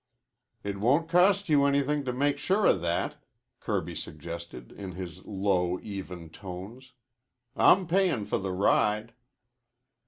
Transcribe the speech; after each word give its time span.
"It 0.63 0.79
won't 0.79 1.07
cost 1.07 1.47
you 1.47 1.63
anything 1.65 2.03
to 2.05 2.11
make 2.11 2.39
sure 2.39 2.65
of 2.65 2.81
that," 2.81 3.17
Kirby 3.59 3.93
suggested 3.93 4.71
in 4.71 4.93
his 4.93 5.23
low, 5.27 5.79
even 5.83 6.31
tones. 6.31 6.93
"I'm 7.55 7.85
payin' 7.85 8.25
for 8.25 8.39
the 8.39 8.51
ride." 8.51 9.13